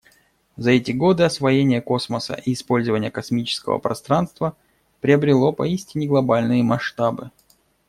[0.57, 4.57] За эти годы освоение космоса и использование космического пространства
[4.99, 7.29] приобрело поистине глобальные масштабы.